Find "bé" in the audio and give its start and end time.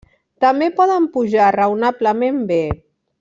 2.53-2.63